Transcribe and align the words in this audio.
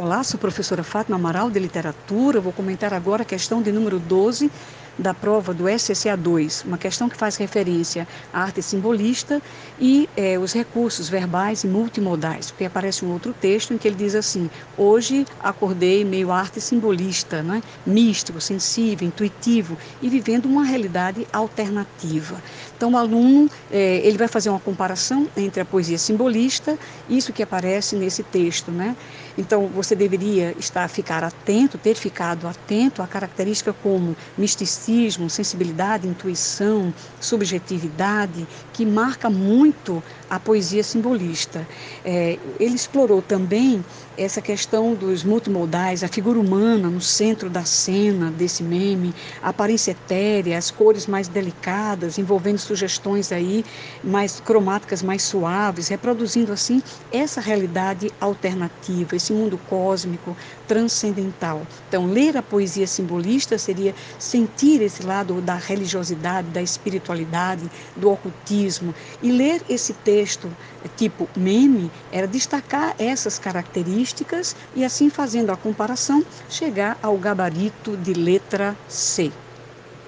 Olá, 0.00 0.22
sou 0.22 0.38
professora 0.38 0.84
Fátima 0.84 1.16
Amaral 1.16 1.50
de 1.50 1.58
Literatura. 1.58 2.40
Vou 2.40 2.52
comentar 2.52 2.94
agora 2.94 3.22
a 3.22 3.26
questão 3.26 3.60
de 3.60 3.72
número 3.72 3.98
12 3.98 4.48
da 4.98 5.14
prova 5.14 5.54
do 5.54 5.64
SCCA2, 5.64 6.64
uma 6.64 6.76
questão 6.76 7.08
que 7.08 7.16
faz 7.16 7.36
referência 7.36 8.06
à 8.32 8.42
arte 8.42 8.60
simbolista 8.62 9.40
e 9.78 10.08
é, 10.16 10.38
os 10.38 10.52
recursos 10.52 11.08
verbais 11.08 11.64
e 11.64 11.68
multimodais, 11.68 12.50
porque 12.50 12.64
aparece 12.64 13.04
um 13.04 13.12
outro 13.12 13.32
texto 13.32 13.72
em 13.72 13.78
que 13.78 13.86
ele 13.86 13.96
diz 13.96 14.14
assim: 14.14 14.50
Hoje 14.76 15.24
acordei 15.40 16.04
meio 16.04 16.32
arte 16.32 16.60
simbolista, 16.60 17.42
né? 17.42 17.62
místico, 17.86 18.40
sensível, 18.40 19.06
intuitivo 19.06 19.78
e 20.02 20.08
vivendo 20.08 20.46
uma 20.46 20.64
realidade 20.64 21.26
alternativa. 21.32 22.42
Então, 22.76 22.92
o 22.92 22.96
aluno 22.96 23.50
é, 23.70 24.00
ele 24.04 24.16
vai 24.16 24.28
fazer 24.28 24.50
uma 24.50 24.60
comparação 24.60 25.28
entre 25.36 25.60
a 25.60 25.64
poesia 25.64 25.98
simbolista, 25.98 26.78
isso 27.08 27.32
que 27.32 27.42
aparece 27.42 27.96
nesse 27.96 28.22
texto, 28.22 28.70
né? 28.70 28.96
Então, 29.36 29.68
você 29.68 29.94
deveria 29.94 30.54
estar 30.58 30.88
ficar 30.88 31.22
atento, 31.24 31.78
ter 31.78 31.94
ficado 31.94 32.46
atento 32.46 33.02
à 33.02 33.06
característica 33.06 33.72
como 33.72 34.16
misticismo, 34.36 34.87
sensibilidade, 35.28 36.08
intuição, 36.08 36.92
subjetividade, 37.20 38.46
que 38.72 38.86
marca 38.86 39.28
muito 39.28 40.02
a 40.30 40.38
poesia 40.40 40.82
simbolista. 40.82 41.66
É, 42.04 42.38
ele 42.58 42.74
explorou 42.74 43.20
também 43.20 43.84
essa 44.16 44.40
questão 44.40 44.94
dos 44.94 45.22
multimodais, 45.22 46.02
a 46.02 46.08
figura 46.08 46.40
humana 46.40 46.88
no 46.88 47.00
centro 47.00 47.48
da 47.48 47.64
cena 47.64 48.30
desse 48.30 48.62
meme, 48.62 49.14
a 49.42 49.50
aparência 49.50 49.92
etérea, 49.92 50.58
as 50.58 50.70
cores 50.70 51.06
mais 51.06 51.28
delicadas, 51.28 52.18
envolvendo 52.18 52.58
sugestões 52.58 53.30
aí 53.30 53.64
mais 54.02 54.40
cromáticas, 54.40 55.02
mais 55.02 55.22
suaves, 55.22 55.88
reproduzindo 55.88 56.52
assim 56.52 56.82
essa 57.12 57.40
realidade 57.40 58.10
alternativa, 58.20 59.14
esse 59.14 59.32
mundo 59.32 59.58
cósmico, 59.68 60.36
transcendental. 60.66 61.62
Então, 61.88 62.06
ler 62.06 62.36
a 62.36 62.42
poesia 62.42 62.86
simbolista 62.86 63.56
seria 63.56 63.94
sentir 64.18 64.77
esse 64.82 65.02
lado 65.02 65.40
da 65.40 65.54
religiosidade, 65.54 66.48
da 66.48 66.62
espiritualidade, 66.62 67.68
do 67.96 68.10
ocultismo. 68.10 68.94
E 69.22 69.30
ler 69.30 69.62
esse 69.68 69.92
texto 69.92 70.48
tipo 70.96 71.28
meme 71.36 71.90
era 72.12 72.26
destacar 72.26 72.94
essas 72.98 73.38
características 73.38 74.54
e, 74.74 74.84
assim, 74.84 75.10
fazendo 75.10 75.50
a 75.50 75.56
comparação, 75.56 76.24
chegar 76.48 76.98
ao 77.02 77.16
gabarito 77.16 77.96
de 77.96 78.12
letra 78.12 78.76
C. 78.88 79.30